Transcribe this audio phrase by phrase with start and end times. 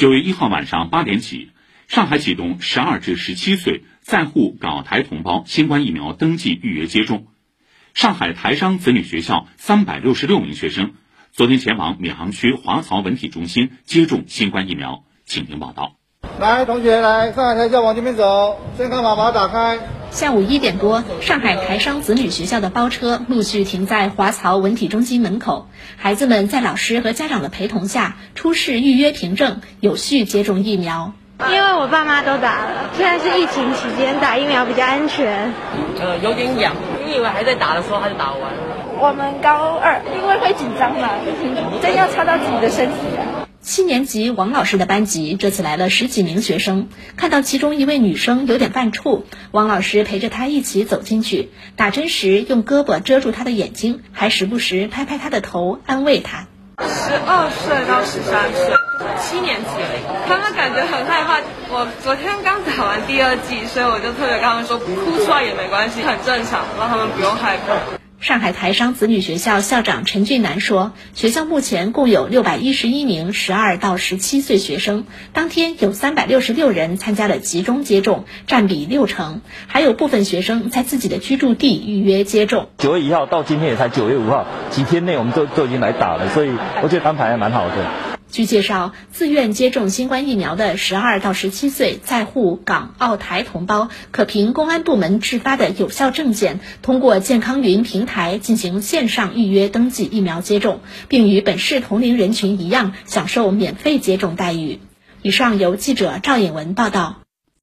[0.00, 1.50] 九月一号晚上八点起，
[1.86, 7.26] 上海启动十二至十七岁在沪港台同胞新冠疫苗登记预约接种。
[7.92, 10.94] 上海台商子女学校三百六十六名学生
[11.32, 15.04] 昨天前往闵行区华漕文体中心接种新冠疫苗。
[15.26, 15.96] 请听报道。
[16.38, 19.80] 来，同学来，上海台校往这边走，健康码码打开。
[20.10, 31.12] 下午一点多，上海台商子女学校的包车陆续停在华漕文体中心门口，孩子们在老师和家长的陪同下出示预约凭证，有序接种疫苗。
[31.48, 35.52] 因为我爸妈都打了，现在是疫情期间，打疫苗比较安全。
[36.00, 36.74] 呃，有点痒，
[37.06, 38.58] 你以为还在打的时候他就打完了。
[38.98, 41.08] 我们高二，因为会紧张嘛，
[41.80, 43.48] 真要操到自己的身体啊。
[43.70, 56.48] 七年级王老师的班级这次来了十几名学生，看到其中一位女生有点犯怵，王老师陪着她一起走进去，打针时用胳膊遮住她的眼睛，还时不时拍拍她的头安慰她。
[56.80, 58.74] 十二岁到十三岁，
[59.20, 61.38] 七年级而已，他们感觉很害怕。
[61.68, 67.99] 我昨天刚打完第二剂，所以我就特别跟他们说，哭出来也没关系，很正常，让他们不用害怕。
[68.20, 82.68] 上海台商子女学校校长陈俊南说：“学校目前共有六百一十一名十二到十七岁学生，当天有三百六十六人参加了集中接种，占比六成，还有部分学生在自己的居住地预约接种。
[82.76, 86.50] 九月一号到今天也才九月五号，几天内我们都都已经来打了，所以
[86.82, 87.74] 我觉得安排还蛮好的。”
[88.30, 104.78] 据介绍，自愿接种新冠疫苗的十二到十七岁在沪港澳台同胞，可凭公安部门制发的有效证件，通过健康云平台进行线上预约登记疫苗接种，并与本市同龄人群一样享受免费接种待遇。
[105.22, 107.16] 以上由记者赵颖文报道。